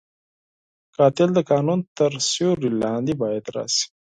قاتل 0.97 1.29
د 1.35 1.39
قانون 1.51 1.79
تر 1.97 2.11
سیوري 2.29 2.69
لاندې 2.83 3.13
باید 3.21 3.43
راشي 3.55 3.85